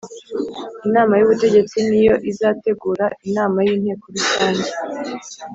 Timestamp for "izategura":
2.31-3.05